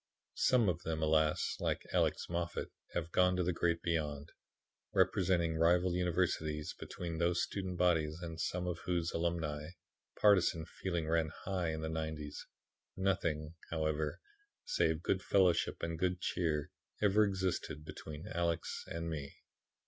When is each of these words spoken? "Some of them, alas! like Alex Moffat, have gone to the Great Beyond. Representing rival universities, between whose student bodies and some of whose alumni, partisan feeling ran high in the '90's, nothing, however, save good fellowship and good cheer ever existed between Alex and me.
"Some 0.39 0.67
of 0.67 0.81
them, 0.81 1.03
alas! 1.03 1.57
like 1.59 1.85
Alex 1.93 2.27
Moffat, 2.27 2.71
have 2.95 3.11
gone 3.11 3.35
to 3.35 3.43
the 3.43 3.53
Great 3.53 3.83
Beyond. 3.83 4.31
Representing 4.95 5.57
rival 5.59 5.93
universities, 5.93 6.73
between 6.79 7.19
whose 7.19 7.43
student 7.43 7.77
bodies 7.77 8.17
and 8.19 8.41
some 8.41 8.65
of 8.65 8.79
whose 8.85 9.11
alumni, 9.11 9.67
partisan 10.19 10.65
feeling 10.65 11.07
ran 11.07 11.29
high 11.43 11.69
in 11.69 11.81
the 11.81 11.87
'90's, 11.87 12.47
nothing, 12.97 13.53
however, 13.69 14.19
save 14.65 15.03
good 15.03 15.21
fellowship 15.21 15.83
and 15.83 15.99
good 15.99 16.19
cheer 16.19 16.71
ever 16.99 17.23
existed 17.23 17.85
between 17.85 18.25
Alex 18.27 18.83
and 18.87 19.07
me. 19.07 19.35